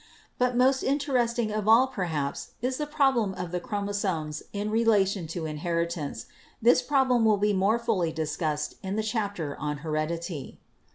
[0.39, 5.45] But most interesting of all perhaps is the problem of the chromosomes in relation to
[5.45, 6.25] inheritance.
[6.59, 10.57] This problem will be more fully discussed in the chapter on Heredity.